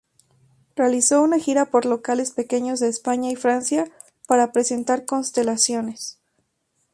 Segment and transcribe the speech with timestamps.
[0.75, 3.85] Realizó una gira por locales pequeños de España y Francia
[4.27, 6.17] para presentar "Constelaciones...".